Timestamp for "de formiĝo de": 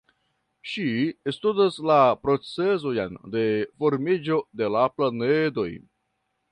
3.37-4.75